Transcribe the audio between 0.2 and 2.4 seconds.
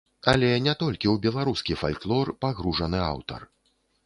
Але не толькі ў беларускі фальклор